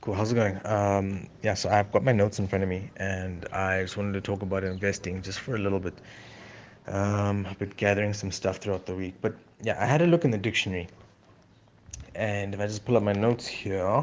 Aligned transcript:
Cool. 0.00 0.14
How's 0.14 0.32
it 0.32 0.34
going? 0.34 0.58
Um, 0.64 1.28
yeah, 1.42 1.52
so 1.52 1.68
I've 1.68 1.92
got 1.92 2.02
my 2.02 2.12
notes 2.12 2.38
in 2.38 2.48
front 2.48 2.62
of 2.62 2.70
me, 2.70 2.88
and 2.96 3.46
I 3.52 3.82
just 3.82 3.98
wanted 3.98 4.14
to 4.14 4.22
talk 4.22 4.40
about 4.40 4.64
investing 4.64 5.20
just 5.20 5.40
for 5.40 5.56
a 5.56 5.58
little 5.58 5.78
bit. 5.78 5.92
Um, 6.86 7.44
I've 7.44 7.58
been 7.58 7.74
gathering 7.76 8.14
some 8.14 8.30
stuff 8.30 8.56
throughout 8.56 8.86
the 8.86 8.94
week, 8.94 9.12
but 9.20 9.34
yeah, 9.60 9.76
I 9.78 9.84
had 9.84 10.00
a 10.00 10.06
look 10.06 10.24
in 10.24 10.30
the 10.30 10.38
dictionary, 10.38 10.88
and 12.14 12.54
if 12.54 12.60
I 12.60 12.66
just 12.66 12.86
pull 12.86 12.96
up 12.96 13.02
my 13.02 13.12
notes 13.12 13.46
here, 13.46 14.02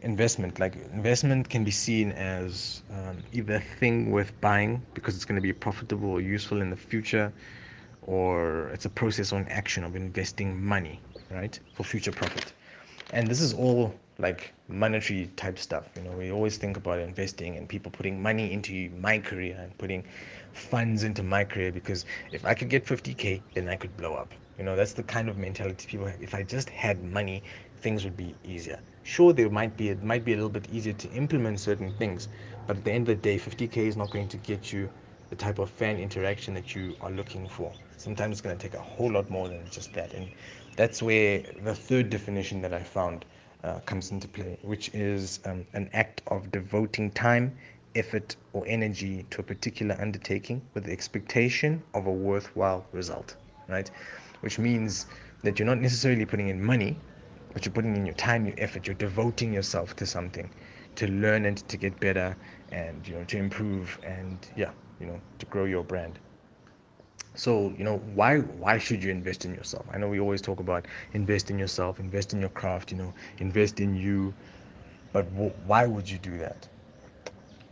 investment, 0.00 0.58
like 0.58 0.76
investment 0.94 1.50
can 1.50 1.64
be 1.64 1.70
seen 1.70 2.12
as 2.12 2.80
um, 2.90 3.18
either 3.34 3.56
a 3.56 3.60
thing 3.60 4.10
worth 4.10 4.32
buying 4.40 4.80
because 4.94 5.16
it's 5.16 5.26
going 5.26 5.36
to 5.36 5.42
be 5.42 5.52
profitable 5.52 6.12
or 6.12 6.22
useful 6.22 6.62
in 6.62 6.70
the 6.70 6.76
future, 6.76 7.30
or 8.06 8.70
it's 8.70 8.86
a 8.86 8.90
process 8.90 9.34
or 9.34 9.38
an 9.38 9.48
action 9.48 9.84
of 9.84 9.96
investing 9.96 10.64
money, 10.64 10.98
right, 11.30 11.60
for 11.74 11.84
future 11.84 12.12
profit. 12.12 12.54
And 13.12 13.28
this 13.28 13.42
is 13.42 13.52
all 13.52 13.94
like 14.18 14.52
monetary 14.68 15.30
type 15.36 15.58
stuff. 15.58 15.88
You 15.96 16.02
know, 16.02 16.12
we 16.12 16.30
always 16.30 16.56
think 16.56 16.76
about 16.76 16.98
investing 17.00 17.56
and 17.56 17.68
people 17.68 17.90
putting 17.90 18.22
money 18.22 18.52
into 18.52 18.90
my 19.00 19.18
career 19.18 19.56
and 19.58 19.76
putting 19.78 20.04
funds 20.52 21.02
into 21.02 21.22
my 21.22 21.44
career 21.44 21.72
because 21.72 22.04
if 22.32 22.44
I 22.44 22.54
could 22.54 22.68
get 22.68 22.86
50k, 22.86 23.42
then 23.54 23.68
I 23.68 23.76
could 23.76 23.96
blow 23.96 24.14
up. 24.14 24.32
You 24.58 24.64
know, 24.64 24.76
that's 24.76 24.92
the 24.92 25.02
kind 25.02 25.28
of 25.28 25.36
mentality 25.36 25.86
people 25.88 26.06
have. 26.06 26.22
If 26.22 26.34
I 26.34 26.44
just 26.44 26.70
had 26.70 27.02
money, 27.02 27.42
things 27.78 28.04
would 28.04 28.16
be 28.16 28.34
easier. 28.44 28.78
Sure, 29.02 29.32
there 29.32 29.50
might 29.50 29.76
be 29.76 29.88
it 29.88 30.02
might 30.02 30.24
be 30.24 30.32
a 30.32 30.36
little 30.36 30.48
bit 30.48 30.68
easier 30.70 30.92
to 30.92 31.10
implement 31.10 31.58
certain 31.58 31.92
things, 31.94 32.28
but 32.66 32.76
at 32.76 32.84
the 32.84 32.92
end 32.92 33.08
of 33.08 33.16
the 33.16 33.22
day, 33.22 33.36
50k 33.38 33.86
is 33.88 33.96
not 33.96 34.10
going 34.10 34.28
to 34.28 34.36
get 34.38 34.72
you 34.72 34.88
the 35.30 35.36
type 35.36 35.58
of 35.58 35.70
fan 35.70 35.98
interaction 35.98 36.54
that 36.54 36.74
you 36.74 36.96
are 37.00 37.10
looking 37.10 37.48
for. 37.48 37.72
Sometimes 37.96 38.32
it's 38.32 38.40
going 38.40 38.56
to 38.56 38.62
take 38.62 38.78
a 38.78 38.82
whole 38.82 39.10
lot 39.10 39.28
more 39.28 39.48
than 39.48 39.68
just 39.70 39.92
that, 39.94 40.12
and 40.14 40.28
that's 40.76 41.02
where 41.02 41.42
the 41.64 41.74
third 41.74 42.10
definition 42.10 42.60
that 42.62 42.72
I 42.72 42.82
found 42.82 43.24
uh, 43.64 43.80
comes 43.80 44.10
into 44.12 44.28
play, 44.28 44.58
which 44.62 44.90
is 44.94 45.40
um, 45.46 45.64
an 45.72 45.90
act 45.92 46.22
of 46.28 46.52
devoting 46.52 47.10
time, 47.10 47.56
effort, 47.96 48.36
or 48.52 48.64
energy 48.66 49.24
to 49.30 49.40
a 49.40 49.44
particular 49.44 49.96
undertaking 50.00 50.62
with 50.74 50.84
the 50.84 50.92
expectation 50.92 51.82
of 51.94 52.06
a 52.06 52.12
worthwhile 52.12 52.86
result, 52.92 53.34
right? 53.68 53.90
Which 54.42 54.58
means 54.58 55.06
that 55.42 55.58
you're 55.58 55.66
not 55.66 55.80
necessarily 55.80 56.26
putting 56.26 56.48
in 56.48 56.62
money, 56.62 56.96
but 57.52 57.64
you're 57.64 57.72
putting 57.72 57.96
in 57.96 58.06
your 58.06 58.14
time, 58.14 58.46
your 58.46 58.54
effort, 58.58 58.86
you're 58.86 58.94
devoting 58.94 59.52
yourself 59.52 59.96
to 59.96 60.06
something 60.06 60.50
to 60.96 61.08
learn 61.08 61.46
and 61.46 61.56
to 61.68 61.76
get 61.76 61.98
better 62.00 62.36
and 62.70 63.06
you 63.06 63.14
know 63.14 63.24
to 63.24 63.36
improve 63.36 63.98
and 64.04 64.48
yeah 64.56 64.70
you 65.00 65.06
know 65.06 65.20
to 65.38 65.46
grow 65.46 65.64
your 65.64 65.82
brand 65.82 66.18
so 67.34 67.72
you 67.76 67.84
know 67.84 67.98
why 67.98 68.38
why 68.40 68.78
should 68.78 69.02
you 69.02 69.10
invest 69.10 69.44
in 69.44 69.54
yourself? 69.54 69.86
I 69.92 69.98
know 69.98 70.08
we 70.08 70.20
always 70.20 70.40
talk 70.42 70.60
about 70.60 70.86
invest 71.12 71.50
in 71.50 71.58
yourself 71.58 72.00
invest 72.00 72.32
in 72.32 72.40
your 72.40 72.50
craft 72.50 72.92
you 72.92 72.98
know 72.98 73.14
invest 73.38 73.80
in 73.80 73.94
you. 73.94 74.34
But 75.12 75.30
w- 75.32 75.52
why 75.66 75.86
would 75.86 76.08
you 76.10 76.18
do 76.18 76.38
that? 76.38 76.68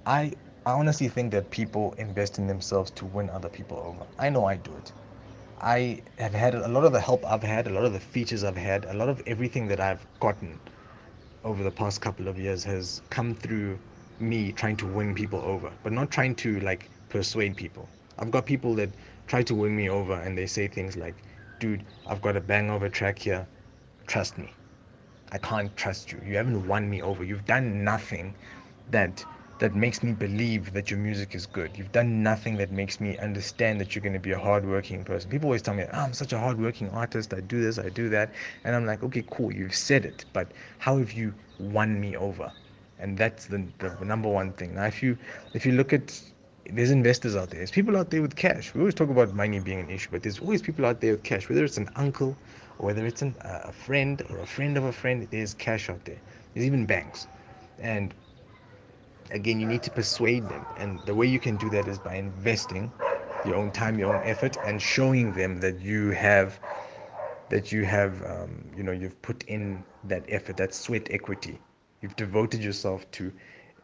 I 0.06 0.32
i 0.66 0.72
honestly 0.72 1.08
think 1.08 1.32
that 1.32 1.50
people 1.50 1.92
invest 1.98 2.38
in 2.38 2.46
themselves 2.46 2.90
to 2.92 3.06
win 3.06 3.30
other 3.30 3.48
people 3.48 3.78
over. 3.78 4.06
I 4.18 4.30
know 4.30 4.44
i 4.46 4.56
do 4.56 4.74
it. 4.76 4.92
I 5.60 6.02
have 6.18 6.34
had 6.34 6.54
a 6.54 6.68
lot 6.68 6.84
of 6.84 6.92
the 6.92 7.00
help 7.00 7.24
i've 7.26 7.42
had 7.42 7.66
a 7.66 7.70
lot 7.70 7.84
of 7.84 7.92
the 7.92 8.00
features 8.00 8.44
i've 8.44 8.56
had 8.56 8.84
a 8.86 8.94
lot 8.94 9.08
of 9.08 9.22
everything 9.26 9.68
that 9.68 9.80
i've 9.80 10.06
gotten 10.20 10.60
over 11.44 11.62
the 11.62 11.70
past 11.70 12.00
couple 12.00 12.28
of 12.28 12.38
years 12.38 12.64
has 12.64 13.02
come 13.10 13.34
through 13.34 13.78
me 14.18 14.52
trying 14.52 14.76
to 14.76 14.86
win 14.86 15.14
people 15.14 15.40
over 15.40 15.70
but 15.82 15.92
not 15.92 16.10
trying 16.10 16.34
to 16.34 16.60
like 16.60 16.90
persuade 17.08 17.56
people 17.56 17.88
i've 18.18 18.30
got 18.30 18.46
people 18.46 18.74
that 18.74 18.90
try 19.26 19.42
to 19.42 19.54
win 19.54 19.74
me 19.74 19.88
over 19.88 20.14
and 20.14 20.36
they 20.36 20.46
say 20.46 20.68
things 20.68 20.96
like, 20.96 21.14
dude, 21.58 21.84
I've 22.06 22.20
got 22.20 22.36
a 22.36 22.40
bang 22.40 22.70
over 22.70 22.88
track 22.88 23.18
here. 23.18 23.46
Trust 24.06 24.36
me. 24.36 24.52
I 25.30 25.38
can't 25.38 25.74
trust 25.76 26.12
you. 26.12 26.20
You 26.26 26.36
haven't 26.36 26.66
won 26.66 26.90
me 26.90 27.00
over. 27.00 27.24
You've 27.24 27.46
done 27.46 27.84
nothing 27.84 28.34
that 28.90 29.24
that 29.58 29.74
makes 29.76 30.02
me 30.02 30.12
believe 30.12 30.72
that 30.72 30.90
your 30.90 30.98
music 30.98 31.36
is 31.36 31.46
good. 31.46 31.70
You've 31.78 31.92
done 31.92 32.22
nothing 32.22 32.56
that 32.56 32.72
makes 32.72 33.00
me 33.00 33.16
understand 33.18 33.80
that 33.80 33.94
you're 33.94 34.02
going 34.02 34.12
to 34.12 34.18
be 34.18 34.32
a 34.32 34.38
hardworking 34.38 35.04
person. 35.04 35.30
People 35.30 35.46
always 35.46 35.62
tell 35.62 35.74
me, 35.74 35.84
oh, 35.84 35.98
I'm 35.98 36.12
such 36.12 36.32
a 36.32 36.38
hardworking 36.38 36.90
artist. 36.90 37.32
I 37.32 37.40
do 37.40 37.62
this, 37.62 37.78
I 37.78 37.88
do 37.88 38.08
that. 38.08 38.34
And 38.64 38.74
I'm 38.74 38.84
like, 38.84 39.04
okay, 39.04 39.24
cool. 39.30 39.52
You've 39.52 39.74
said 39.74 40.04
it, 40.04 40.24
but 40.32 40.50
how 40.78 40.98
have 40.98 41.12
you 41.12 41.32
won 41.58 42.00
me 42.00 42.16
over? 42.16 42.52
And 42.98 43.16
that's 43.16 43.46
the, 43.46 43.64
the 43.78 43.96
number 44.04 44.28
one 44.28 44.52
thing. 44.52 44.74
Now, 44.74 44.86
if 44.86 45.02
you 45.02 45.16
if 45.54 45.64
you 45.64 45.72
look 45.72 45.92
at 45.92 46.20
there's 46.66 46.90
investors 46.90 47.36
out 47.36 47.50
there. 47.50 47.58
There's 47.58 47.70
people 47.70 47.96
out 47.96 48.10
there 48.10 48.22
with 48.22 48.36
cash. 48.36 48.74
We 48.74 48.80
always 48.80 48.94
talk 48.94 49.10
about 49.10 49.34
money 49.34 49.58
being 49.60 49.80
an 49.80 49.90
issue, 49.90 50.08
but 50.10 50.22
there's 50.22 50.38
always 50.38 50.62
people 50.62 50.86
out 50.86 51.00
there 51.00 51.12
with 51.12 51.22
cash. 51.24 51.48
Whether 51.48 51.64
it's 51.64 51.76
an 51.78 51.88
uncle, 51.96 52.38
or 52.78 52.86
whether 52.86 53.06
it's 53.06 53.22
an, 53.22 53.36
uh, 53.42 53.60
a 53.64 53.72
friend 53.72 54.22
or 54.28 54.40
a 54.40 54.46
friend 54.46 54.76
of 54.76 54.84
a 54.84 54.92
friend, 54.92 55.26
there's 55.30 55.54
cash 55.54 55.88
out 55.90 56.04
there. 56.04 56.20
There's 56.54 56.66
even 56.66 56.86
banks, 56.86 57.26
and 57.78 58.14
again, 59.30 59.60
you 59.60 59.66
need 59.66 59.82
to 59.84 59.90
persuade 59.90 60.48
them. 60.48 60.66
And 60.76 61.04
the 61.04 61.14
way 61.14 61.26
you 61.26 61.40
can 61.40 61.56
do 61.56 61.68
that 61.70 61.88
is 61.88 61.98
by 61.98 62.14
investing 62.16 62.92
your 63.42 63.56
own 63.56 63.70
time, 63.72 63.98
your 63.98 64.08
own 64.08 64.22
effort, 64.24 64.56
and 64.62 64.80
showing 64.80 65.32
them 65.32 65.58
that 65.60 65.80
you 65.80 66.10
have 66.10 66.60
that 67.48 67.70
you 67.72 67.84
have 67.84 68.22
um, 68.24 68.70
you 68.74 68.82
know 68.82 68.92
you've 68.92 69.20
put 69.22 69.42
in 69.44 69.84
that 70.04 70.24
effort, 70.28 70.56
that 70.56 70.74
sweat 70.74 71.08
equity. 71.10 71.60
You've 72.00 72.16
devoted 72.16 72.62
yourself 72.62 73.10
to 73.12 73.32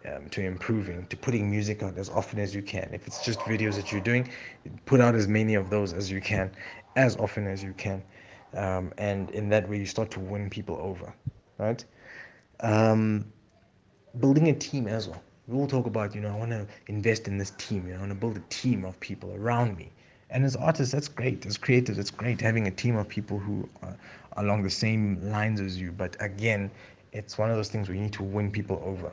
um, 0.07 0.29
to 0.31 0.43
improving, 0.43 1.07
to 1.07 1.17
putting 1.17 1.51
music 1.51 1.83
out 1.83 1.97
as 1.99 2.09
often 2.09 2.39
as 2.39 2.55
you 2.55 2.63
can. 2.63 2.89
If 2.93 3.07
it's 3.07 3.25
just 3.25 3.41
videos 3.41 3.75
that 3.75 3.91
you're 3.91 4.01
doing, 4.01 4.29
put 4.87 5.01
out 5.01 5.15
as 5.15 5.27
many 5.27 5.55
of 5.55 5.71
those 5.71 5.93
as 5.93 6.11
you 6.11 6.21
can, 6.21 6.51
as 6.97 7.17
often 7.17 7.47
as 7.47 7.63
you 7.63 7.73
can. 7.75 8.03
Um, 8.55 8.93
and 8.99 9.31
in 9.31 9.49
that 9.51 9.69
way, 9.69 9.79
you 9.79 9.87
start 9.87 10.11
to 10.13 10.21
win 10.21 10.49
people 10.49 10.77
over, 10.77 11.13
right? 11.59 11.85
Um, 12.61 13.27
building 14.21 14.49
a 14.49 14.55
team 14.55 14.87
as 14.87 15.09
well. 15.09 15.23
We'll 15.47 15.67
talk 15.67 15.87
about, 15.87 16.15
you 16.15 16.21
know, 16.21 16.31
I 16.31 16.37
want 16.37 16.51
to 16.51 16.67
invest 16.89 17.27
in 17.27 17.39
this 17.39 17.51
team. 17.53 17.87
You 17.87 17.95
know, 17.95 17.99
I 17.99 18.01
want 18.01 18.13
to 18.13 18.19
build 18.19 18.37
a 18.37 18.43
team 18.51 18.85
of 18.85 18.99
people 19.01 19.35
around 19.35 19.77
me. 19.77 19.91
And 20.31 20.45
as 20.45 20.57
artists, 20.57 20.93
that's 20.93 21.09
great. 21.09 21.47
As 21.47 21.57
creators, 21.57 21.99
it's 21.99 22.11
great 22.11 22.41
having 22.41 22.67
a 22.67 22.71
team 22.71 22.97
of 22.97 23.09
people 23.09 23.39
who 23.39 23.67
are 23.83 23.97
along 24.37 24.63
the 24.63 24.71
same 24.71 25.21
lines 25.31 25.61
as 25.61 25.81
you. 25.81 25.91
But 25.91 26.17
again, 26.21 26.71
it's 27.13 27.39
one 27.39 27.51
of 27.51 27.57
those 27.57 27.71
things 27.71 27.89
where 27.89 27.97
you 27.97 28.03
need 28.03 28.13
to 28.13 28.23
win 28.23 28.51
people 28.51 28.83
over 28.85 29.11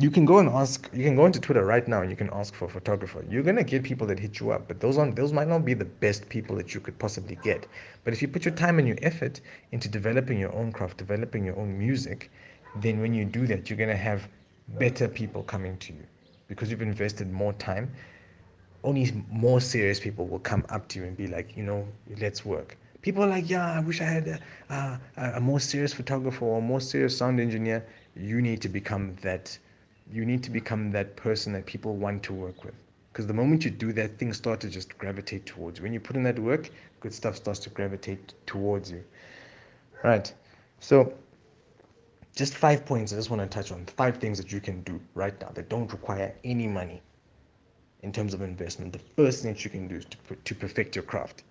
you 0.00 0.12
can 0.12 0.24
go 0.24 0.38
and 0.38 0.48
ask 0.48 0.88
you 0.92 1.02
can 1.02 1.16
go 1.16 1.26
into 1.26 1.40
twitter 1.40 1.64
right 1.64 1.88
now 1.88 2.02
and 2.02 2.10
you 2.10 2.16
can 2.16 2.30
ask 2.32 2.54
for 2.54 2.66
a 2.66 2.68
photographer. 2.68 3.24
You're 3.28 3.42
going 3.42 3.56
to 3.56 3.64
get 3.64 3.82
people 3.82 4.06
that 4.06 4.18
hit 4.18 4.38
you 4.38 4.52
up 4.52 4.68
but 4.68 4.78
those 4.78 4.96
on 4.96 5.12
those 5.14 5.32
might 5.32 5.48
not 5.48 5.64
be 5.64 5.74
the 5.74 5.84
best 5.84 6.28
people 6.28 6.54
that 6.56 6.72
you 6.72 6.80
could 6.80 6.96
possibly 7.00 7.36
get. 7.42 7.66
But 8.04 8.12
if 8.12 8.22
you 8.22 8.28
put 8.28 8.44
your 8.44 8.54
time 8.54 8.78
and 8.78 8.86
your 8.86 8.98
effort 9.02 9.40
into 9.72 9.88
developing 9.88 10.38
your 10.38 10.54
own 10.54 10.70
craft 10.70 10.98
developing 10.98 11.44
your 11.44 11.58
own 11.58 11.76
music 11.76 12.30
then 12.76 13.00
when 13.00 13.12
you 13.12 13.24
do 13.24 13.46
that 13.48 13.68
you're 13.68 13.76
going 13.76 13.88
to 13.88 13.96
have 13.96 14.28
better 14.78 15.08
people 15.08 15.42
coming 15.42 15.76
to 15.78 15.92
you. 15.92 16.04
Because 16.46 16.70
you've 16.70 16.82
invested 16.82 17.32
more 17.32 17.52
time 17.54 17.90
only 18.84 19.24
more 19.32 19.60
serious 19.60 19.98
people 19.98 20.28
will 20.28 20.38
come 20.38 20.64
up 20.68 20.86
to 20.88 21.00
you 21.00 21.06
and 21.06 21.16
be 21.16 21.26
like 21.26 21.56
you 21.56 21.64
know 21.64 21.88
let's 22.20 22.44
work. 22.44 22.76
People 23.02 23.24
are 23.24 23.28
like 23.28 23.50
yeah 23.50 23.72
i 23.72 23.80
wish 23.80 24.00
i 24.00 24.04
had 24.04 24.28
a, 24.28 25.00
a, 25.16 25.32
a 25.34 25.40
more 25.40 25.58
serious 25.58 25.92
photographer 25.92 26.44
or 26.44 26.58
a 26.58 26.62
more 26.62 26.80
serious 26.80 27.16
sound 27.18 27.40
engineer. 27.40 27.84
You 28.14 28.40
need 28.40 28.62
to 28.62 28.68
become 28.68 29.16
that 29.22 29.58
you 30.12 30.24
need 30.24 30.42
to 30.42 30.50
become 30.50 30.90
that 30.92 31.16
person 31.16 31.52
that 31.52 31.66
people 31.66 31.96
want 31.96 32.22
to 32.24 32.32
work 32.32 32.64
with. 32.64 32.74
Because 33.12 33.26
the 33.26 33.34
moment 33.34 33.64
you 33.64 33.70
do 33.70 33.92
that, 33.94 34.18
things 34.18 34.36
start 34.36 34.60
to 34.60 34.68
just 34.68 34.96
gravitate 34.98 35.44
towards 35.46 35.78
you. 35.78 35.82
When 35.82 35.92
you 35.92 36.00
put 36.00 36.16
in 36.16 36.22
that 36.22 36.38
work, 36.38 36.70
good 37.00 37.12
stuff 37.12 37.36
starts 37.36 37.58
to 37.60 37.70
gravitate 37.70 38.34
towards 38.46 38.90
you. 38.90 39.02
Right. 40.04 40.32
So, 40.80 41.12
just 42.36 42.54
five 42.54 42.86
points 42.86 43.12
I 43.12 43.16
just 43.16 43.30
want 43.30 43.42
to 43.42 43.48
touch 43.48 43.72
on. 43.72 43.84
Five 43.96 44.18
things 44.18 44.38
that 44.38 44.52
you 44.52 44.60
can 44.60 44.82
do 44.82 45.00
right 45.14 45.38
now 45.40 45.50
that 45.54 45.68
don't 45.68 45.90
require 45.90 46.32
any 46.44 46.68
money 46.68 47.02
in 48.02 48.12
terms 48.12 48.34
of 48.34 48.42
investment. 48.42 48.92
The 48.92 49.00
first 49.16 49.42
thing 49.42 49.54
that 49.54 49.64
you 49.64 49.70
can 49.70 49.88
do 49.88 49.96
is 49.96 50.04
to, 50.04 50.36
to 50.36 50.54
perfect 50.54 50.94
your 50.94 51.02
craft. 51.02 51.42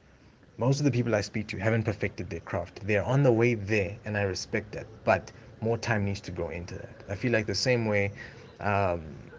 Most 0.57 0.79
of 0.79 0.85
the 0.85 0.91
people 0.91 1.13
I 1.13 1.21
speak 1.21 1.47
to 1.47 1.57
haven't 1.57 1.83
perfected 1.83 2.29
their 2.29 2.39
craft. 2.39 2.79
They're 2.87 3.03
on 3.03 3.21
the 3.21 3.31
way 3.31 3.53
there, 3.55 3.97
and 4.05 4.17
I 4.17 4.21
respect 4.21 4.71
that. 4.71 4.87
But 5.03 5.31
more 5.61 5.77
time 5.77 6.05
needs 6.05 6.21
to 6.21 6.31
go 6.31 6.49
into 6.49 6.75
that. 6.75 7.03
I 7.09 7.15
feel 7.15 7.31
like 7.31 7.45
the 7.45 7.55
same 7.55 7.85
way 7.85 8.11
um, 8.59 9.31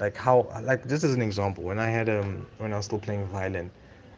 like 0.00 0.16
how 0.16 0.48
like 0.62 0.86
just 0.88 1.04
as 1.04 1.14
an 1.14 1.22
example 1.22 1.64
when 1.64 1.78
i 1.78 1.86
had 1.86 2.08
um 2.08 2.46
when 2.58 2.72
i 2.72 2.76
was 2.76 2.84
still 2.84 2.98
playing 2.98 3.26
violin 3.26 3.70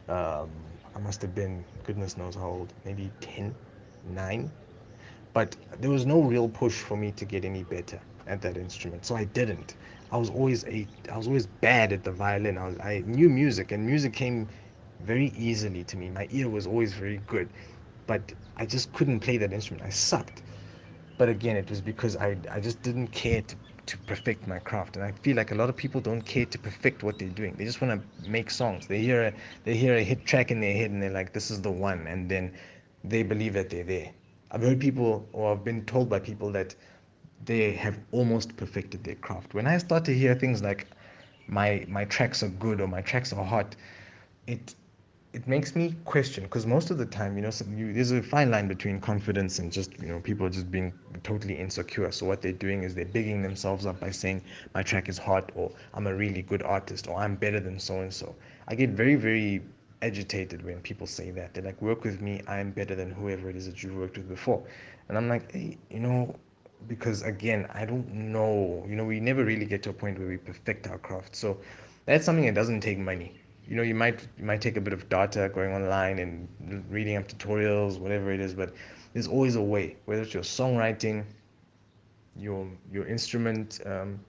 um 0.09 0.49
i 0.95 0.99
must 0.99 1.21
have 1.21 1.33
been 1.33 1.63
goodness 1.83 2.17
knows 2.17 2.35
how 2.35 2.47
old 2.47 2.73
maybe 2.85 3.11
10 3.21 3.55
9 4.03 4.51
but 5.33 5.55
there 5.79 5.89
was 5.89 6.05
no 6.05 6.21
real 6.21 6.49
push 6.49 6.79
for 6.81 6.97
me 6.97 7.11
to 7.11 7.25
get 7.25 7.45
any 7.45 7.63
better 7.63 7.99
at 8.27 8.41
that 8.41 8.57
instrument 8.57 9.05
so 9.05 9.15
i 9.15 9.23
didn't. 9.23 9.75
I 10.11 10.17
was 10.17 10.29
always 10.29 10.65
a 10.65 10.87
i 11.11 11.17
was 11.17 11.27
always 11.27 11.45
bad 11.47 11.93
at 11.93 12.03
the 12.03 12.11
violin. 12.11 12.57
I, 12.57 12.67
was, 12.67 12.77
I 12.79 13.03
knew 13.05 13.29
music 13.29 13.71
and 13.71 13.85
music 13.85 14.13
came 14.13 14.47
very 15.01 15.27
easily 15.37 15.83
to 15.85 15.97
me. 15.97 16.09
My 16.09 16.27
ear 16.31 16.49
was 16.49 16.67
always 16.67 16.93
very 16.93 17.17
good 17.27 17.49
but 18.07 18.33
i 18.57 18.65
just 18.65 18.91
couldn't 18.93 19.19
play 19.19 19.37
that 19.37 19.53
instrument. 19.53 19.85
I 19.85 19.89
sucked. 19.89 20.43
But 21.17 21.29
again 21.29 21.55
it 21.57 21.69
was 21.69 21.81
because 21.81 22.15
i 22.17 22.37
i 22.51 22.59
just 22.59 22.81
didn't 22.81 23.07
care 23.09 23.41
to 23.41 23.55
to 23.89 23.97
perfect 23.97 24.47
my 24.47 24.59
craft. 24.59 24.95
And 24.97 25.03
i 25.03 25.11
feel 25.11 25.35
like 25.35 25.51
a 25.51 25.55
lot 25.55 25.67
of 25.69 25.75
people 25.75 25.99
don't 25.99 26.21
care 26.21 26.45
to 26.45 26.59
perfect 26.59 27.01
what 27.01 27.17
they're 27.17 27.37
doing. 27.41 27.55
They 27.57 27.65
just 27.65 27.81
want 27.81 27.99
to 27.99 28.29
make 28.29 28.51
songs. 28.51 28.85
They 28.85 28.99
hear 28.99 29.23
a 29.23 29.33
they 29.63 29.75
hear 29.75 29.95
a 29.95 30.03
hit 30.03 30.25
track 30.25 30.51
in 30.51 30.61
their 30.61 30.73
head 30.73 30.91
and 30.91 31.01
they're 31.01 31.17
like 31.21 31.33
this 31.33 31.49
is 31.49 31.61
the 31.61 31.71
one. 31.71 32.05
And 32.05 32.29
then 32.29 32.53
they 33.03 33.23
believe 33.23 33.53
that 33.53 33.69
they're 33.71 33.83
there. 33.83 34.11
I've 34.51 34.61
heard 34.61 34.79
people 34.79 35.27
or 35.33 35.51
i've 35.53 35.63
been 35.63 35.85
told 35.85 36.09
by 36.09 36.19
people 36.19 36.51
that 36.51 36.75
they 37.45 37.71
have 37.71 37.97
almost 38.11 38.55
perfected 38.57 39.03
their 39.03 39.15
craft. 39.15 39.53
When 39.53 39.65
I 39.65 39.77
start 39.79 40.05
to 40.05 40.13
hear 40.13 40.35
things 40.35 40.61
like 40.61 40.85
my 41.47 41.85
my 41.87 42.05
tracks 42.05 42.43
are 42.43 42.49
good 42.49 42.81
or 42.81 42.87
my 42.87 43.01
tracks 43.01 43.33
are 43.33 43.43
hot, 43.43 43.75
it 44.45 44.75
it 45.31 45.47
makes 45.47 45.75
me 45.75 45.95
question 46.05 46.43
because 46.43 46.65
most 46.65 46.89
of 46.89 46.97
the 46.97 47.05
time, 47.05 47.35
you 47.35 47.43
know, 47.43 47.51
you, 47.75 47.93
there's 47.93 48.11
a 48.11 48.21
fine 48.21 48.49
line 48.49 48.67
between 48.67 48.99
confidence 48.99 49.59
and 49.59 49.71
just 49.71 49.99
you 50.01 50.07
know 50.07 50.19
people 50.19 50.49
just 50.49 50.71
being 50.71 50.91
totally 51.23 51.57
insecure. 51.57 52.11
So 52.11 52.25
what 52.25 52.41
they're 52.41 52.51
doing 52.51 52.83
is 52.83 52.95
they're 52.95 53.05
bigging 53.05 53.43
themselves 53.43 53.85
up 53.85 53.99
by 53.99 54.09
saying 54.11 54.43
my 54.73 54.81
track 54.81 55.07
is 55.07 55.17
hot 55.19 55.51
or 55.55 55.71
I'm 55.93 56.07
a 56.07 56.15
really 56.15 56.41
good 56.41 56.63
artist 56.63 57.07
or 57.07 57.17
I'm 57.19 57.35
better 57.35 57.59
than 57.59 57.79
so 57.79 58.01
and 58.01 58.13
so. 58.13 58.35
I 58.67 58.75
get 58.75 58.89
very 58.91 59.15
very 59.15 59.61
agitated 60.01 60.63
when 60.65 60.79
people 60.81 61.05
say 61.05 61.29
that. 61.31 61.53
They're 61.53 61.63
like, 61.63 61.81
work 61.81 62.03
with 62.03 62.21
me, 62.21 62.41
I'm 62.47 62.71
better 62.71 62.95
than 62.95 63.11
whoever 63.11 63.49
it 63.49 63.55
is 63.55 63.65
that 63.67 63.83
you've 63.83 63.97
worked 63.97 64.17
with 64.17 64.29
before. 64.29 64.63
And 65.09 65.17
I'm 65.17 65.27
like, 65.27 65.51
hey, 65.51 65.77
you 65.89 65.99
know, 65.99 66.35
because 66.87 67.21
again, 67.23 67.67
I 67.73 67.85
don't 67.85 68.11
know. 68.11 68.85
You 68.87 68.95
know, 68.95 69.05
we 69.05 69.19
never 69.19 69.43
really 69.43 69.65
get 69.65 69.83
to 69.83 69.89
a 69.89 69.93
point 69.93 70.17
where 70.17 70.27
we 70.27 70.37
perfect 70.37 70.87
our 70.87 70.97
craft. 70.97 71.35
So 71.35 71.57
that's 72.05 72.25
something 72.25 72.45
that 72.45 72.55
doesn't 72.55 72.81
take 72.81 72.97
money. 72.97 73.38
You 73.69 73.75
know, 73.75 73.83
you 73.83 73.93
might 73.93 74.27
you 74.39 74.45
might 74.45 74.61
take 74.61 74.77
a 74.77 74.81
bit 74.81 74.93
of 74.93 75.07
data 75.09 75.51
going 75.53 75.71
online 75.73 76.17
and 76.17 76.83
reading 76.89 77.17
up 77.17 77.27
tutorials, 77.27 77.99
whatever 77.99 78.31
it 78.33 78.39
is, 78.39 78.55
but 78.55 78.73
there's 79.13 79.27
always 79.27 79.55
a 79.55 79.61
way. 79.61 79.95
Whether 80.05 80.23
it's 80.23 80.33
your 80.33 80.41
songwriting, 80.41 81.23
your 82.35 82.67
your 82.91 83.05
instrument, 83.05 83.79
um, 83.85 84.19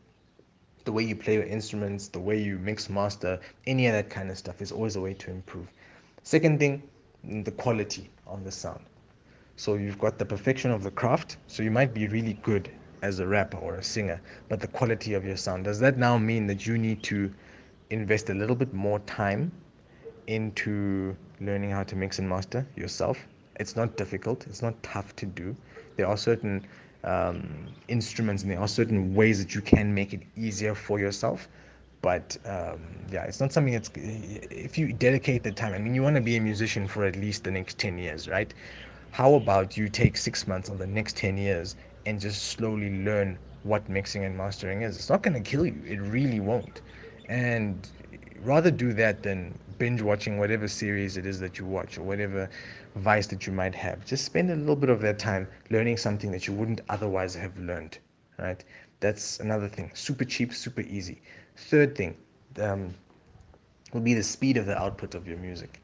the 0.84 0.92
way 0.92 1.04
you 1.04 1.16
play 1.16 1.34
your 1.34 1.44
instruments, 1.44 2.08
the 2.08 2.20
way 2.20 2.38
you 2.38 2.58
mix 2.58 2.90
master, 2.90 3.40
any 3.66 3.86
of 3.86 3.94
that 3.94 4.10
kind 4.10 4.30
of 4.30 4.36
stuff 4.36 4.60
is 4.60 4.72
always 4.72 4.96
a 4.96 5.00
way 5.00 5.14
to 5.14 5.30
improve. 5.30 5.68
Second 6.22 6.58
thing, 6.58 6.82
the 7.24 7.52
quality 7.52 8.10
of 8.26 8.44
the 8.44 8.52
sound. 8.52 8.84
So 9.56 9.76
you've 9.76 9.98
got 9.98 10.18
the 10.18 10.26
perfection 10.26 10.70
of 10.70 10.82
the 10.82 10.90
craft. 10.90 11.38
So 11.46 11.62
you 11.62 11.70
might 11.70 11.94
be 11.94 12.08
really 12.08 12.34
good 12.42 12.70
as 13.00 13.20
a 13.20 13.26
rapper 13.26 13.56
or 13.56 13.76
a 13.76 13.82
singer, 13.82 14.20
but 14.50 14.60
the 14.60 14.68
quality 14.68 15.14
of 15.14 15.24
your 15.24 15.38
sound. 15.38 15.64
Does 15.64 15.80
that 15.80 15.96
now 15.96 16.18
mean 16.18 16.46
that 16.46 16.66
you 16.66 16.76
need 16.76 17.02
to 17.04 17.32
invest 17.90 18.30
a 18.30 18.34
little 18.34 18.56
bit 18.56 18.72
more 18.72 18.98
time 19.00 19.52
into 20.26 21.16
learning 21.40 21.70
how 21.70 21.82
to 21.84 21.96
mix 21.96 22.18
and 22.18 22.28
master 22.28 22.66
yourself? 22.76 23.18
It's 23.58 23.76
not 23.76 23.96
difficult. 23.96 24.46
It's 24.46 24.62
not 24.62 24.80
tough 24.82 25.14
to 25.16 25.26
do. 25.26 25.56
There 25.96 26.06
are 26.06 26.16
certain 26.16 26.66
um, 27.04 27.66
instruments 27.88 28.42
and 28.42 28.50
there 28.50 28.60
are 28.60 28.68
certain 28.68 29.14
ways 29.14 29.38
that 29.44 29.54
you 29.54 29.60
can 29.60 29.94
make 29.94 30.12
it 30.12 30.22
easier 30.36 30.74
for 30.74 30.98
yourself 31.00 31.48
but 32.02 32.36
um, 32.44 32.80
yeah 33.10 33.24
it's 33.24 33.40
not 33.40 33.52
something 33.52 33.72
that's 33.72 33.90
if 33.94 34.78
you 34.78 34.92
dedicate 34.92 35.42
the 35.42 35.52
time 35.52 35.72
i 35.74 35.78
mean 35.78 35.94
you 35.94 36.02
want 36.02 36.16
to 36.16 36.22
be 36.22 36.36
a 36.36 36.40
musician 36.40 36.86
for 36.86 37.04
at 37.04 37.16
least 37.16 37.44
the 37.44 37.50
next 37.50 37.78
10 37.78 37.98
years 37.98 38.28
right 38.28 38.52
how 39.10 39.34
about 39.34 39.76
you 39.76 39.88
take 39.88 40.16
six 40.16 40.46
months 40.46 40.68
of 40.68 40.78
the 40.78 40.86
next 40.86 41.16
10 41.16 41.36
years 41.36 41.76
and 42.06 42.20
just 42.20 42.42
slowly 42.50 43.02
learn 43.04 43.38
what 43.62 43.86
mixing 43.88 44.24
and 44.24 44.36
mastering 44.36 44.82
is 44.82 44.96
it's 44.96 45.10
not 45.10 45.22
going 45.22 45.34
to 45.34 45.40
kill 45.40 45.66
you 45.66 45.82
it 45.86 45.98
really 46.00 46.40
won't 46.40 46.80
and 47.30 47.88
rather 48.42 48.72
do 48.72 48.92
that 48.92 49.22
than 49.22 49.56
binge 49.78 50.02
watching 50.02 50.36
whatever 50.36 50.66
series 50.66 51.16
it 51.16 51.24
is 51.24 51.38
that 51.38 51.58
you 51.58 51.64
watch 51.64 51.96
or 51.96 52.02
whatever 52.02 52.50
vice 52.96 53.28
that 53.28 53.46
you 53.46 53.52
might 53.52 53.74
have. 53.74 54.04
Just 54.04 54.24
spend 54.24 54.50
a 54.50 54.56
little 54.56 54.76
bit 54.76 54.90
of 54.90 55.00
that 55.02 55.18
time 55.20 55.46
learning 55.70 55.96
something 55.96 56.32
that 56.32 56.48
you 56.48 56.52
wouldn't 56.52 56.80
otherwise 56.88 57.34
have 57.36 57.56
learned. 57.58 57.98
Right? 58.38 58.64
That's 58.98 59.38
another 59.38 59.68
thing. 59.68 59.92
Super 59.94 60.24
cheap, 60.24 60.52
super 60.52 60.80
easy. 60.82 61.22
Third 61.56 61.94
thing 61.96 62.16
um, 62.60 62.94
will 63.92 64.00
be 64.00 64.14
the 64.14 64.24
speed 64.24 64.56
of 64.56 64.66
the 64.66 64.76
output 64.76 65.14
of 65.14 65.28
your 65.28 65.38
music. 65.38 65.80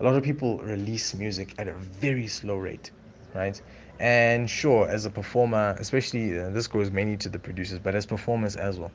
A 0.00 0.04
lot 0.04 0.14
of 0.16 0.24
people 0.24 0.58
release 0.58 1.14
music 1.14 1.54
at 1.58 1.68
a 1.68 1.74
very 1.74 2.26
slow 2.26 2.56
rate, 2.56 2.90
right? 3.34 3.60
And 4.00 4.50
sure, 4.50 4.88
as 4.88 5.06
a 5.06 5.10
performer, 5.10 5.76
especially 5.78 6.38
uh, 6.38 6.50
this 6.50 6.66
goes 6.66 6.90
mainly 6.90 7.16
to 7.18 7.28
the 7.28 7.38
producers, 7.38 7.78
but 7.78 7.94
as 7.94 8.06
performers 8.06 8.56
as 8.56 8.78
well, 8.80 8.92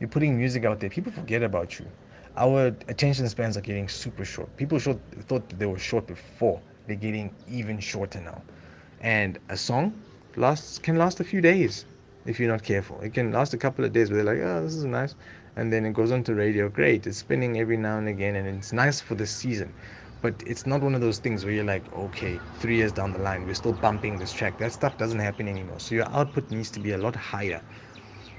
you're 0.00 0.08
putting 0.08 0.36
music 0.36 0.64
out 0.64 0.80
there, 0.80 0.90
people 0.90 1.12
forget 1.12 1.42
about 1.42 1.78
you. 1.78 1.86
Our 2.36 2.68
attention 2.88 3.28
spans 3.28 3.56
are 3.56 3.60
getting 3.60 3.88
super 3.88 4.24
short. 4.24 4.56
People 4.56 4.78
short, 4.78 4.98
thought 5.28 5.48
they 5.58 5.66
were 5.66 5.78
short 5.78 6.06
before, 6.06 6.60
they're 6.86 6.96
getting 6.96 7.34
even 7.46 7.78
shorter 7.78 8.20
now. 8.20 8.42
And 9.00 9.38
a 9.48 9.56
song 9.56 10.00
lasts 10.36 10.78
can 10.78 10.96
last 10.96 11.20
a 11.20 11.24
few 11.24 11.40
days 11.40 11.84
if 12.24 12.38
you're 12.38 12.50
not 12.50 12.62
careful. 12.62 13.00
It 13.00 13.12
can 13.14 13.32
last 13.32 13.52
a 13.52 13.58
couple 13.58 13.84
of 13.84 13.92
days 13.92 14.10
where 14.10 14.22
they're 14.22 14.34
like, 14.34 14.44
oh, 14.44 14.62
this 14.62 14.74
is 14.74 14.84
nice. 14.84 15.14
And 15.56 15.72
then 15.72 15.84
it 15.84 15.92
goes 15.92 16.12
on 16.12 16.24
to 16.24 16.34
radio. 16.34 16.68
Great. 16.68 17.06
It's 17.06 17.18
spinning 17.18 17.58
every 17.58 17.76
now 17.76 17.98
and 17.98 18.08
again 18.08 18.36
and 18.36 18.48
it's 18.48 18.72
nice 18.72 19.00
for 19.00 19.14
the 19.14 19.26
season. 19.26 19.74
But 20.22 20.42
it's 20.46 20.66
not 20.66 20.82
one 20.82 20.94
of 20.94 21.00
those 21.00 21.18
things 21.18 21.44
where 21.44 21.52
you're 21.52 21.64
like, 21.64 21.92
okay, 21.92 22.40
three 22.54 22.76
years 22.76 22.92
down 22.92 23.12
the 23.12 23.18
line, 23.18 23.44
we're 23.44 23.54
still 23.54 23.72
bumping 23.72 24.18
this 24.18 24.32
track. 24.32 24.56
That 24.58 24.72
stuff 24.72 24.96
doesn't 24.96 25.18
happen 25.18 25.48
anymore. 25.48 25.80
So 25.80 25.96
your 25.96 26.08
output 26.10 26.48
needs 26.50 26.70
to 26.70 26.80
be 26.80 26.92
a 26.92 26.98
lot 26.98 27.16
higher. 27.16 27.60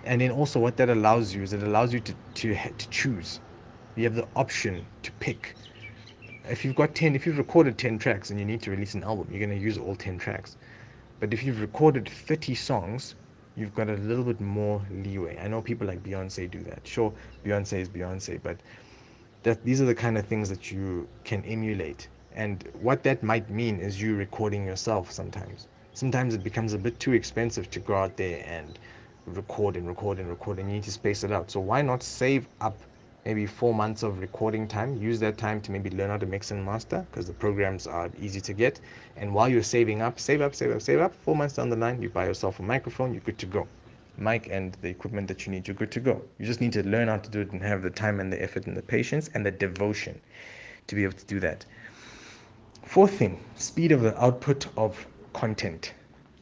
And 0.05 0.19
then 0.19 0.31
also 0.31 0.59
what 0.59 0.77
that 0.77 0.89
allows 0.89 1.33
you 1.33 1.43
is 1.43 1.53
it 1.53 1.63
allows 1.63 1.93
you 1.93 1.99
to, 2.01 2.13
to, 2.35 2.55
to 2.55 2.89
choose. 2.89 3.39
You 3.95 4.03
have 4.03 4.15
the 4.15 4.27
option 4.35 4.85
to 5.03 5.11
pick. 5.13 5.55
If 6.49 6.65
you've 6.65 6.75
got 6.75 6.93
10 6.93 7.15
if 7.15 7.25
you've 7.25 7.37
recorded 7.37 7.77
10 7.77 7.99
tracks 7.99 8.29
and 8.29 8.39
you 8.39 8.45
need 8.45 8.61
to 8.63 8.71
release 8.71 8.95
an 8.95 9.03
album 9.03 9.27
you're 9.29 9.39
going 9.39 9.57
to 9.57 9.63
use 9.63 9.77
all 9.77 9.95
10 9.95 10.17
tracks. 10.17 10.57
But 11.21 11.33
if 11.33 11.43
you've 11.43 11.61
recorded 11.61 12.09
30 12.09 12.53
songs 12.55 13.15
you've 13.55 13.73
got 13.73 13.89
a 13.89 13.93
little 13.93 14.25
bit 14.25 14.41
more 14.41 14.81
leeway. 14.91 15.37
I 15.37 15.47
know 15.47 15.61
people 15.61 15.87
like 15.87 16.03
beyonce 16.03 16.51
do 16.51 16.61
that. 16.63 16.85
Sure 16.85 17.13
beyonce 17.45 17.79
is 17.79 17.87
beyonce 17.87 18.41
but 18.43 18.57
that 19.43 19.63
these 19.63 19.79
are 19.79 19.85
the 19.85 19.95
kind 19.95 20.17
of 20.17 20.25
things 20.25 20.49
that 20.49 20.69
you 20.69 21.07
can 21.23 21.45
emulate. 21.45 22.09
And 22.35 22.67
what 22.81 23.03
that 23.03 23.23
might 23.23 23.49
mean 23.49 23.79
is 23.79 24.01
you 24.01 24.15
recording 24.15 24.65
yourself 24.65 25.11
sometimes. 25.11 25.67
Sometimes 25.93 26.33
it 26.33 26.43
becomes 26.43 26.73
a 26.73 26.77
bit 26.77 26.99
too 26.99 27.13
expensive 27.13 27.69
to 27.69 27.79
go 27.79 27.95
out 27.95 28.17
there 28.17 28.43
and 28.47 28.79
record 29.25 29.77
and 29.77 29.87
record 29.87 30.19
and 30.19 30.29
record 30.29 30.59
and 30.59 30.69
you 30.69 30.75
need 30.75 30.83
to 30.83 30.91
space 30.91 31.23
it 31.23 31.31
out 31.31 31.49
so 31.49 31.59
why 31.59 31.81
not 31.81 32.03
save 32.03 32.47
up 32.61 32.77
maybe 33.25 33.45
four 33.45 33.73
months 33.73 34.03
of 34.03 34.19
recording 34.19 34.67
time. 34.67 34.97
Use 34.97 35.19
that 35.19 35.37
time 35.37 35.61
to 35.61 35.71
maybe 35.71 35.89
learn 35.89 36.09
how 36.09 36.17
to 36.17 36.25
mix 36.25 36.51
and 36.51 36.63
master 36.63 37.05
because 37.09 37.25
the 37.25 37.33
programs 37.33 37.87
are 37.87 38.09
easy 38.19 38.41
to 38.41 38.53
get. 38.53 38.79
And 39.15 39.33
while 39.33 39.47
you're 39.47 39.63
saving 39.63 40.01
up, 40.01 40.19
save 40.19 40.41
up, 40.41 40.53
save 40.53 40.71
up, 40.71 40.81
save 40.81 40.99
up, 40.99 41.13
four 41.15 41.35
months 41.35 41.55
down 41.55 41.69
the 41.69 41.75
line, 41.75 42.01
you 42.01 42.09
buy 42.09 42.25
yourself 42.25 42.59
a 42.59 42.63
microphone, 42.63 43.13
you're 43.13 43.21
good 43.21 43.37
to 43.39 43.45
go. 43.45 43.67
Mic 44.17 44.47
and 44.51 44.77
the 44.81 44.89
equipment 44.89 45.27
that 45.27 45.45
you 45.45 45.51
need, 45.51 45.67
you're 45.67 45.75
good 45.75 45.91
to 45.91 45.99
go. 45.99 46.21
You 46.37 46.45
just 46.45 46.61
need 46.61 46.73
to 46.73 46.83
learn 46.87 47.07
how 47.07 47.17
to 47.17 47.29
do 47.29 47.41
it 47.41 47.51
and 47.51 47.61
have 47.63 47.81
the 47.81 47.89
time 47.89 48.19
and 48.19 48.31
the 48.31 48.41
effort 48.41 48.67
and 48.67 48.77
the 48.77 48.81
patience 48.81 49.29
and 49.33 49.45
the 49.45 49.51
devotion 49.51 50.19
to 50.87 50.95
be 50.95 51.03
able 51.03 51.13
to 51.13 51.25
do 51.25 51.39
that. 51.39 51.65
Fourth 52.83 53.13
thing, 53.13 53.39
speed 53.55 53.91
of 53.91 54.01
the 54.01 54.21
output 54.21 54.67
of 54.77 55.07
content. 55.31 55.93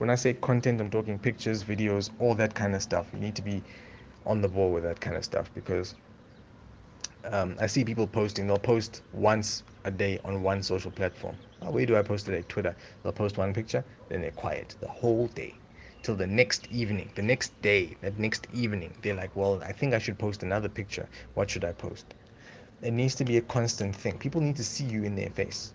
When 0.02 0.10
I 0.10 0.16
say 0.16 0.34
content, 0.34 0.82
I'm 0.82 0.90
talking 0.90 1.20
pictures, 1.20 1.64
videos, 1.64 2.10
all 2.18 2.34
that 2.34 2.56
kind 2.56 2.74
of 2.74 2.82
stuff. 2.82 3.06
You 3.14 3.20
need 3.20 3.36
to 3.36 3.44
be 3.44 3.62
on 4.26 4.42
the 4.42 4.48
ball 4.48 4.72
with 4.72 4.82
that 4.82 5.00
kind 5.00 5.16
of 5.16 5.24
stuff 5.24 5.52
because 5.54 5.94
um, 7.24 7.56
I 7.60 7.68
see 7.68 7.84
people 7.86 8.08
posting. 8.08 8.48
They'll 8.48 8.58
post 8.58 9.04
once 9.14 9.62
a 9.84 9.92
day 9.92 10.20
on 10.26 10.42
one 10.42 10.64
social 10.64 10.90
platform. 10.90 11.36
Oh, 11.62 11.70
where 11.70 11.86
do 11.86 11.96
I 11.96 12.02
post 12.02 12.26
today? 12.26 12.44
Twitter. 12.48 12.76
They'll 13.04 13.12
post 13.12 13.38
one 13.38 13.54
picture, 13.54 13.86
then 14.10 14.22
they're 14.22 14.32
quiet 14.32 14.76
the 14.82 14.88
whole 14.88 15.28
day 15.28 15.54
till 16.02 16.16
the 16.16 16.26
next 16.26 16.68
evening, 16.72 17.12
the 17.14 17.22
next 17.22 17.62
day, 17.62 17.96
that 18.02 18.18
next 18.18 18.48
evening. 18.56 18.96
They're 19.04 19.14
like, 19.14 19.36
well, 19.36 19.62
I 19.64 19.72
think 19.72 19.94
I 19.94 20.00
should 20.00 20.18
post 20.18 20.42
another 20.42 20.68
picture. 20.68 21.08
What 21.36 21.52
should 21.52 21.64
I 21.64 21.74
post? 21.74 22.16
It 22.82 22.94
needs 22.94 23.14
to 23.14 23.24
be 23.24 23.38
a 23.38 23.42
constant 23.42 23.96
thing. 23.96 24.18
People 24.18 24.42
need 24.42 24.56
to 24.56 24.64
see 24.64 24.86
you 24.86 25.04
in 25.04 25.16
their 25.16 25.30
face 25.30 25.74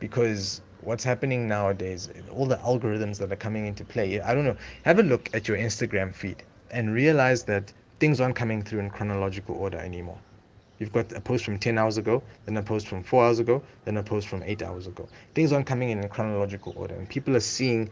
because 0.00 0.62
what's 0.86 1.02
happening 1.02 1.48
nowadays, 1.48 2.08
all 2.30 2.46
the 2.46 2.56
algorithms 2.58 3.18
that 3.18 3.32
are 3.32 3.36
coming 3.36 3.66
into 3.66 3.84
play. 3.84 4.20
I 4.20 4.34
don't 4.34 4.44
know. 4.44 4.56
Have 4.84 5.00
a 5.00 5.02
look 5.02 5.28
at 5.34 5.48
your 5.48 5.56
Instagram 5.56 6.14
feed 6.14 6.44
and 6.70 6.94
realize 6.94 7.42
that 7.44 7.72
things 7.98 8.20
aren't 8.20 8.36
coming 8.36 8.62
through 8.62 8.78
in 8.80 8.90
chronological 8.90 9.56
order 9.56 9.78
anymore. 9.78 10.18
You've 10.78 10.92
got 10.92 11.10
a 11.12 11.20
post 11.20 11.44
from 11.44 11.58
10 11.58 11.76
hours 11.76 11.96
ago, 11.96 12.22
then 12.44 12.56
a 12.56 12.62
post 12.62 12.86
from 12.86 13.02
4 13.02 13.24
hours 13.24 13.38
ago, 13.40 13.62
then 13.84 13.96
a 13.96 14.02
post 14.02 14.28
from 14.28 14.42
8 14.44 14.62
hours 14.62 14.86
ago. 14.86 15.08
Things 15.34 15.52
aren't 15.52 15.66
coming 15.66 15.90
in 15.90 15.98
in 15.98 16.08
chronological 16.08 16.74
order, 16.76 16.94
and 16.94 17.08
people 17.08 17.34
are 17.34 17.40
seeing 17.40 17.90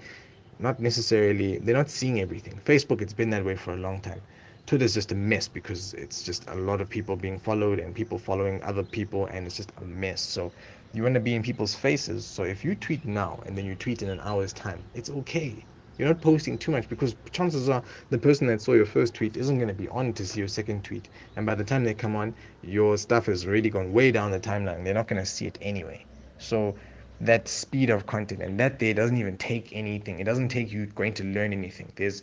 not 0.59 0.79
necessarily, 0.79 1.59
they're 1.59 1.75
not 1.75 1.91
seeing 1.91 2.21
everything. 2.21 2.61
Facebook, 2.65 3.01
it's 3.01 3.13
been 3.13 3.31
that 3.31 3.45
way 3.45 3.57
for 3.57 3.73
a 3.73 3.77
long 3.77 4.01
time. 4.01 4.21
Twitter's 4.67 4.95
just 4.95 5.11
a 5.13 5.15
mess 5.15 5.49
because 5.49 5.95
it's 5.95 6.23
just 6.23 6.49
a 6.49 6.55
lot 6.55 6.81
of 6.81 6.89
people 6.89 7.17
being 7.17 7.39
followed 7.39 7.81
and 7.81 7.95
people 7.95 8.19
following 8.19 8.63
other 8.63 8.83
people, 8.83 9.27
and 9.27 9.47
it's 9.47 9.57
just 9.57 9.73
a 9.81 9.85
mess. 9.85 10.21
So 10.21 10.53
you 10.95 11.03
want 11.03 11.15
to 11.15 11.21
be 11.21 11.35
in 11.35 11.43
people's 11.43 11.75
faces. 11.75 12.25
So 12.25 12.45
if 12.45 12.65
you 12.65 12.75
tweet 12.75 13.05
now 13.05 13.43
and 13.47 13.59
then 13.59 13.67
you 13.67 13.75
tweet 13.75 14.03
in 14.03 14.09
an 14.09 14.21
hour's 14.21 14.53
time, 14.53 14.83
it's 14.95 15.11
okay. 15.11 15.67
You're 15.99 16.09
not 16.09 16.21
posting 16.21 16.59
too 16.59 16.73
much 16.73 16.89
because 16.89 17.15
chances 17.31 17.69
are 17.69 17.83
the 18.11 18.19
person 18.19 18.47
that 18.49 18.61
saw 18.61 18.73
your 18.73 18.87
first 18.87 19.15
tweet 19.15 19.37
isn't 19.37 19.59
going 19.59 19.69
to 19.69 19.75
be 19.75 19.89
on 19.89 20.13
to 20.15 20.27
see 20.27 20.41
your 20.41 20.49
second 20.49 20.83
tweet. 20.85 21.09
And 21.37 21.47
by 21.47 21.55
the 21.55 21.65
time 21.65 21.85
they 21.85 21.95
come 21.95 22.17
on, 22.17 22.35
your 22.63 22.97
stuff 22.97 23.27
has 23.27 23.47
already 23.47 23.71
gone 23.71 23.93
way 23.93 24.11
down 24.11 24.31
the 24.31 24.41
timeline. 24.41 24.85
They're 24.85 24.95
not 24.95 25.09
going 25.09 25.23
to 25.23 25.27
see 25.27 25.47
it 25.47 25.59
anyway. 25.61 26.05
So 26.39 26.75
that 27.21 27.47
speed 27.49 27.91
of 27.91 28.07
content 28.07 28.43
and 28.43 28.59
that 28.59 28.79
day 28.79 28.93
doesn't 28.93 29.17
even 29.17 29.37
take 29.37 29.71
anything. 29.73 30.19
It 30.19 30.25
doesn't 30.25 30.49
take 30.49 30.73
you 30.73 30.87
going 30.87 31.15
to 31.15 31.25
learn 31.25 31.53
anything. 31.53 31.93
There's 31.97 32.23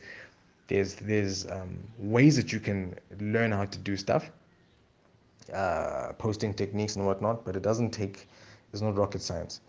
there's 0.68 0.96
there's 0.96 1.50
um, 1.50 1.78
ways 1.98 2.36
that 2.38 2.52
you 2.54 2.60
can 2.60 2.96
learn 3.20 3.52
how 3.52 3.66
to 3.66 3.78
do 3.78 3.98
stuff, 3.98 4.32
uh, 5.54 6.14
posting 6.18 6.54
techniques 6.54 6.96
and 6.96 7.06
whatnot, 7.06 7.46
but 7.46 7.56
it 7.56 7.62
doesn't 7.62 7.92
take. 7.92 8.28
There's 8.72 8.82
no 8.82 8.92
rocket 8.92 9.22
science. 9.22 9.62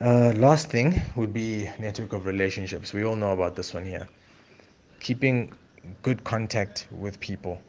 Uh, 0.00 0.32
last 0.36 0.68
thing 0.70 1.00
would 1.16 1.32
be 1.32 1.70
network 1.78 2.12
of 2.12 2.26
relationships. 2.26 2.92
We 2.92 3.04
all 3.04 3.16
know 3.16 3.32
about 3.32 3.56
this 3.56 3.74
one 3.74 3.84
here. 3.84 4.08
keeping 5.00 5.52
good 6.02 6.24
contact 6.24 6.86
with 6.90 7.20
people 7.20 7.60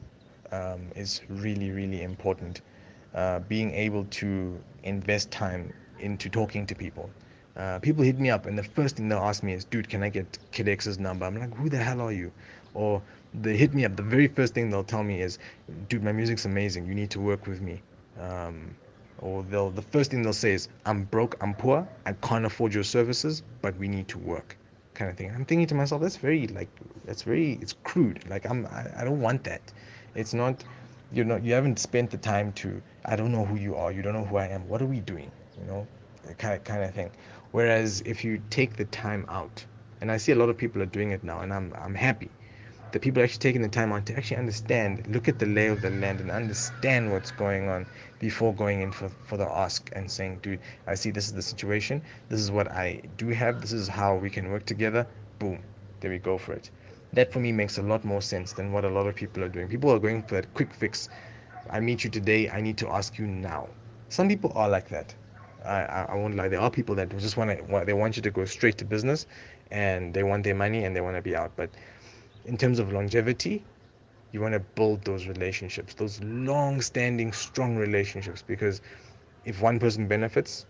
um, 0.51 0.91
is 0.95 1.21
really, 1.29 1.71
really 1.71 2.03
important. 2.03 2.61
Uh, 3.13 3.39
being 3.39 3.73
able 3.73 4.05
to 4.05 4.61
invest 4.83 5.31
time 5.31 5.73
into 5.99 6.29
talking 6.29 6.65
to 6.67 6.75
people. 6.75 7.09
Uh, 7.57 7.79
people 7.79 8.03
hit 8.03 8.19
me 8.19 8.29
up, 8.29 8.45
and 8.45 8.57
the 8.57 8.63
first 8.63 8.97
thing 8.97 9.09
they'll 9.09 9.19
ask 9.19 9.43
me 9.43 9.53
is, 9.53 9.65
"Dude, 9.65 9.89
can 9.89 10.03
I 10.03 10.09
get 10.09 10.39
Kid 10.51 10.69
X's 10.69 10.99
number?" 10.99 11.25
I'm 11.25 11.37
like, 11.37 11.53
"Who 11.55 11.69
the 11.69 11.77
hell 11.77 12.01
are 12.01 12.11
you?" 12.11 12.31
Or 12.73 13.01
they 13.33 13.57
hit 13.57 13.73
me 13.73 13.85
up. 13.85 13.95
The 13.97 14.03
very 14.03 14.27
first 14.27 14.53
thing 14.53 14.69
they'll 14.69 14.83
tell 14.83 15.03
me 15.03 15.21
is, 15.21 15.39
"Dude, 15.89 16.03
my 16.03 16.11
music's 16.13 16.45
amazing. 16.45 16.85
You 16.87 16.95
need 16.95 17.11
to 17.11 17.19
work 17.19 17.47
with 17.47 17.61
me." 17.61 17.81
Um, 18.19 18.75
or 19.21 19.43
they'll 19.43 19.69
the 19.69 19.81
first 19.81 20.11
thing 20.11 20.23
they'll 20.23 20.33
say 20.33 20.51
is, 20.51 20.67
"I'm 20.85 21.03
broke. 21.05 21.35
I'm 21.41 21.53
poor. 21.53 21.87
I 22.05 22.13
can't 22.13 22.45
afford 22.45 22.73
your 22.73 22.83
services, 22.83 23.43
but 23.61 23.77
we 23.77 23.87
need 23.87 24.07
to 24.09 24.17
work." 24.17 24.57
Kind 24.93 25.09
of 25.11 25.17
thing. 25.17 25.31
I'm 25.31 25.45
thinking 25.45 25.67
to 25.67 25.75
myself, 25.75 26.01
that's 26.01 26.17
very 26.17 26.47
like 26.47 26.69
that's 27.05 27.21
very 27.21 27.53
it's 27.61 27.75
crude. 27.83 28.23
Like 28.29 28.45
I'm 28.45 28.65
I, 28.65 28.91
I 28.97 29.03
don't 29.03 29.21
want 29.21 29.43
that. 29.45 29.61
It's 30.15 30.33
not 30.33 30.63
you're 31.13 31.25
not 31.25 31.43
you 31.43 31.53
haven't 31.53 31.79
spent 31.79 32.09
the 32.11 32.17
time 32.17 32.51
to 32.53 32.81
I 33.05 33.15
don't 33.15 33.31
know 33.31 33.45
who 33.45 33.55
you 33.55 33.75
are. 33.75 33.91
You 33.91 34.01
don't 34.01 34.13
know 34.13 34.25
who 34.25 34.37
I 34.37 34.47
am. 34.47 34.67
What 34.67 34.81
are 34.81 34.87
we 34.87 34.99
doing? 34.99 35.31
You 35.59 35.65
know, 35.65 35.87
kind 36.37 36.55
of 36.55 36.63
kind 36.63 36.83
of 36.83 36.93
thing. 36.93 37.11
Whereas 37.51 38.01
if 38.05 38.23
you 38.23 38.41
take 38.49 38.75
the 38.75 38.85
time 38.85 39.25
out, 39.29 39.65
and 40.01 40.11
I 40.11 40.17
see 40.17 40.31
a 40.31 40.35
lot 40.35 40.49
of 40.49 40.57
people 40.57 40.81
are 40.81 40.91
doing 40.97 41.11
it 41.11 41.23
now, 41.23 41.41
and 41.41 41.53
I'm 41.53 41.73
I'm 41.75 41.95
happy 41.95 42.29
the 42.91 42.99
people 42.99 43.23
actually 43.23 43.39
taking 43.39 43.61
the 43.61 43.69
time 43.69 43.91
out 43.91 44.05
to 44.07 44.17
actually 44.17 44.37
understand, 44.37 45.07
look 45.07 45.27
at 45.27 45.39
the 45.39 45.45
lay 45.45 45.67
of 45.67 45.81
the 45.81 45.89
land 45.89 46.19
and 46.19 46.29
understand 46.29 47.11
what's 47.11 47.31
going 47.31 47.69
on 47.69 47.85
before 48.19 48.53
going 48.53 48.81
in 48.81 48.91
for, 48.91 49.09
for 49.27 49.37
the 49.37 49.49
ask 49.49 49.89
and 49.93 50.09
saying, 50.09 50.39
dude, 50.41 50.59
I 50.87 50.95
see 50.95 51.11
this 51.11 51.27
is 51.27 51.33
the 51.33 51.41
situation. 51.41 52.01
This 52.29 52.39
is 52.39 52.51
what 52.51 52.69
I 52.71 53.01
do 53.17 53.29
have. 53.29 53.61
This 53.61 53.71
is 53.71 53.87
how 53.87 54.15
we 54.15 54.29
can 54.29 54.51
work 54.51 54.65
together. 54.65 55.07
Boom. 55.39 55.59
There 56.01 56.11
we 56.11 56.17
go 56.17 56.37
for 56.37 56.53
it. 56.53 56.69
That 57.13 57.31
for 57.31 57.39
me 57.39 57.51
makes 57.51 57.77
a 57.77 57.81
lot 57.81 58.03
more 58.03 58.21
sense 58.21 58.53
than 58.53 58.71
what 58.71 58.85
a 58.85 58.89
lot 58.89 59.07
of 59.07 59.15
people 59.15 59.43
are 59.43 59.49
doing. 59.49 59.67
People 59.67 59.91
are 59.91 59.99
going 59.99 60.23
for 60.23 60.35
that 60.35 60.53
quick 60.53 60.73
fix. 60.73 61.09
I 61.69 61.79
meet 61.79 62.03
you 62.03 62.09
today. 62.09 62.49
I 62.49 62.61
need 62.61 62.77
to 62.79 62.89
ask 62.89 63.17
you 63.17 63.27
now. 63.27 63.69
Some 64.09 64.27
people 64.27 64.51
are 64.55 64.69
like 64.69 64.89
that. 64.89 65.15
I, 65.63 65.83
I, 65.83 66.01
I 66.09 66.15
won't 66.15 66.35
lie. 66.35 66.47
There 66.47 66.59
are 66.59 66.71
people 66.71 66.95
that 66.95 67.15
just 67.17 67.37
want 67.37 67.51
to, 67.51 67.85
they 67.85 67.93
want 67.93 68.17
you 68.17 68.23
to 68.23 68.31
go 68.31 68.45
straight 68.45 68.77
to 68.79 68.85
business 68.85 69.27
and 69.69 70.13
they 70.13 70.23
want 70.23 70.43
their 70.43 70.55
money 70.55 70.83
and 70.83 70.95
they 70.95 71.01
want 71.01 71.15
to 71.15 71.21
be 71.21 71.35
out. 71.35 71.51
But 71.55 71.69
in 72.45 72.57
terms 72.57 72.79
of 72.79 72.91
longevity, 72.91 73.63
you 74.31 74.41
want 74.41 74.53
to 74.53 74.59
build 74.59 75.03
those 75.03 75.27
relationships, 75.27 75.93
those 75.93 76.21
long 76.23 76.81
standing, 76.81 77.33
strong 77.33 77.75
relationships. 77.75 78.43
Because 78.45 78.81
if 79.45 79.61
one 79.61 79.79
person 79.79 80.07
benefits, 80.07 80.65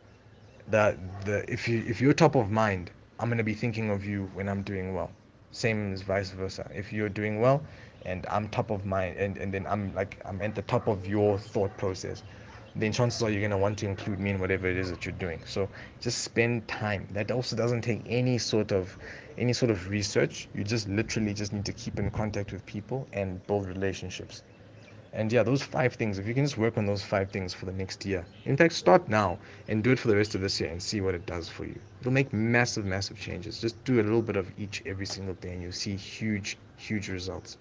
the, 0.69 0.97
the 1.25 1.51
if 1.51 1.67
you 1.67 1.83
if 1.87 2.01
you're 2.01 2.13
top 2.13 2.35
of 2.35 2.49
mind, 2.51 2.91
I'm 3.19 3.29
gonna 3.29 3.43
be 3.43 3.53
thinking 3.53 3.89
of 3.89 4.05
you 4.05 4.29
when 4.33 4.49
I'm 4.49 4.63
doing 4.63 4.93
well. 4.93 5.11
Same 5.51 5.93
as 5.93 6.01
vice 6.01 6.31
versa. 6.31 6.69
If 6.73 6.93
you're 6.93 7.09
doing 7.09 7.41
well 7.41 7.61
and 8.05 8.25
I'm 8.27 8.47
top 8.49 8.71
of 8.71 8.85
mind 8.85 9.17
and, 9.17 9.37
and 9.37 9.53
then 9.53 9.67
I'm 9.67 9.93
like 9.93 10.17
I'm 10.25 10.41
at 10.41 10.55
the 10.55 10.61
top 10.63 10.87
of 10.87 11.05
your 11.07 11.37
thought 11.37 11.75
process, 11.77 12.23
then 12.75 12.91
chances 12.91 13.21
are 13.21 13.29
you're 13.29 13.41
going 13.41 13.51
to 13.51 13.57
want 13.57 13.77
to 13.79 13.85
include 13.85 14.19
me 14.19 14.29
in 14.29 14.39
whatever 14.39 14.67
it 14.67 14.77
is 14.77 14.89
that 14.89 15.05
you're 15.05 15.13
doing. 15.13 15.41
So 15.45 15.69
just 15.99 16.19
spend 16.19 16.67
time. 16.67 17.07
That 17.11 17.31
also 17.31 17.55
doesn't 17.55 17.81
take 17.81 18.01
any 18.05 18.37
sort 18.37 18.71
of 18.71 18.97
any 19.37 19.53
sort 19.53 19.71
of 19.71 19.89
research. 19.89 20.47
You 20.53 20.63
just 20.63 20.87
literally 20.87 21.33
just 21.33 21.53
need 21.53 21.65
to 21.65 21.73
keep 21.73 21.99
in 21.99 22.09
contact 22.11 22.51
with 22.51 22.65
people 22.65 23.07
and 23.13 23.45
build 23.47 23.67
relationships. 23.67 24.43
And 25.13 25.31
yeah 25.31 25.43
those 25.43 25.61
five 25.61 25.95
things 25.95 26.19
if 26.19 26.27
you 26.27 26.33
can 26.33 26.45
just 26.45 26.57
work 26.57 26.77
on 26.77 26.85
those 26.85 27.03
five 27.03 27.31
things 27.31 27.53
for 27.53 27.65
the 27.65 27.73
next 27.73 28.05
year 28.05 28.25
in 28.45 28.55
fact 28.55 28.73
start 28.73 29.09
now 29.09 29.39
and 29.67 29.83
do 29.83 29.91
it 29.91 29.99
for 29.99 30.07
the 30.07 30.15
rest 30.15 30.35
of 30.35 30.41
this 30.41 30.59
year 30.61 30.69
and 30.69 30.81
see 30.81 31.01
what 31.01 31.15
it 31.15 31.25
does 31.25 31.49
for 31.49 31.65
you. 31.65 31.81
It'll 31.99 32.13
make 32.13 32.31
massive 32.31 32.85
massive 32.85 33.19
changes. 33.19 33.59
Just 33.59 33.83
do 33.83 33.95
a 33.99 34.03
little 34.03 34.21
bit 34.21 34.37
of 34.37 34.49
each 34.57 34.81
every 34.85 35.05
single 35.05 35.35
day 35.35 35.51
and 35.51 35.61
you'll 35.61 35.73
see 35.73 35.97
huge 35.97 36.57
huge 36.77 37.09
results 37.09 37.57